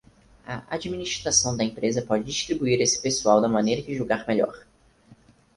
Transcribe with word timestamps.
A 0.47 0.63
administração 0.73 1.55
da 1.55 1.63
empresa 1.63 2.01
pode 2.01 2.23
distribuir 2.23 2.81
esse 2.81 2.99
pessoal 2.99 3.39
da 3.39 3.47
maneira 3.47 3.83
que 3.83 3.93
julgar 3.93 4.25
melhor. 4.27 4.65